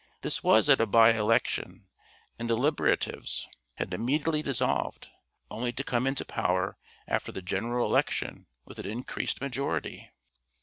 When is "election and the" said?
1.13-2.57